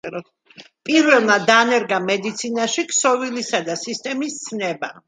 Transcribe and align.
პირველმა 0.89 1.35
დანერგა 1.51 2.01
მედიცინაში 2.09 2.87
„ქსოვილისა“ 2.95 3.65
და 3.71 3.79
„სისტემის“ 3.87 4.45
ცნება. 4.49 4.97